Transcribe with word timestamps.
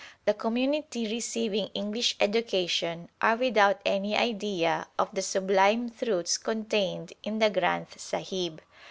The 0.25 0.33
Com 0.33 0.55
munity 0.55 1.07
receiving 1.11 1.67
English 1.75 2.15
education 2.19 3.07
are 3.21 3.35
without 3.35 3.79
any 3.85 4.17
idea 4.17 4.87
of 4.97 5.13
the 5.13 5.21
sublime 5.21 5.91
truths 5.91 6.39
contained 6.39 7.13
in 7.21 7.37
the 7.37 7.51
Granth 7.51 7.99
Sahib. 7.99 8.63